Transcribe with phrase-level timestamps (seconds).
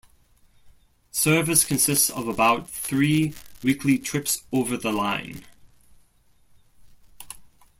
[1.11, 4.03] Service consists of about three trips weekly
[4.51, 5.45] over the line.